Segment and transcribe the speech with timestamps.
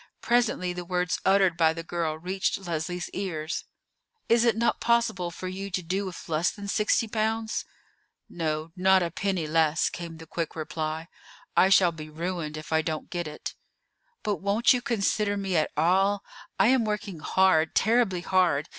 [0.23, 3.65] Presently the words uttered by the girl reached Leslie's ears.
[4.29, 7.65] "Is it not possible for you to do with less than sixty pounds?"
[8.27, 11.07] "No, not a penny less," came the quick reply.
[11.55, 13.53] "I shall be ruined if I don't get it."
[14.23, 16.23] "But won't you consider me at all?
[16.59, 18.69] I am working hard, terribly hard.